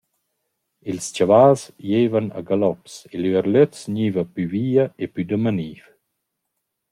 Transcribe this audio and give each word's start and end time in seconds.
Ils 0.89 1.01
chavals 1.15 1.61
giaivan 1.87 2.27
als 2.37 2.45
galops, 2.49 2.93
e 3.13 3.15
l’üerlöz 3.21 3.75
gniva 3.87 4.23
plü 4.33 4.45
via 4.51 4.85
e 5.03 5.05
plü 5.13 5.23
damaniv. 5.29 5.83